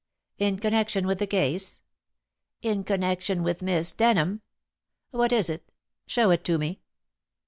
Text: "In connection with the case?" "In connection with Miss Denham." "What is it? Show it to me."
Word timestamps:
"In 0.39 0.57
connection 0.57 1.05
with 1.05 1.19
the 1.19 1.27
case?" 1.27 1.79
"In 2.63 2.83
connection 2.83 3.43
with 3.43 3.61
Miss 3.61 3.93
Denham." 3.93 4.41
"What 5.11 5.31
is 5.31 5.47
it? 5.47 5.69
Show 6.07 6.31
it 6.31 6.43
to 6.45 6.57
me." 6.57 6.81